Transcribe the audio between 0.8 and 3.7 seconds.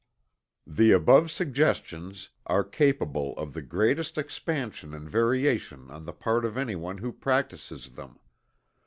above suggestions are capable of the